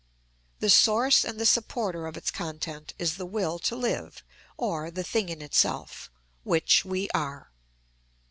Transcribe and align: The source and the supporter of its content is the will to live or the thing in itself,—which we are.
The 0.61 0.69
source 0.71 1.23
and 1.23 1.39
the 1.39 1.45
supporter 1.45 2.07
of 2.07 2.17
its 2.17 2.31
content 2.31 2.95
is 2.97 3.17
the 3.17 3.25
will 3.27 3.59
to 3.59 3.75
live 3.75 4.23
or 4.57 4.89
the 4.89 5.03
thing 5.03 5.29
in 5.29 5.43
itself,—which 5.43 6.83
we 6.83 7.07
are. 7.11 7.51